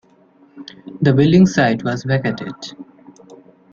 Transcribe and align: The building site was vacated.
The 1.03 1.13
building 1.13 1.45
site 1.45 1.83
was 1.83 2.05
vacated. 2.05 2.55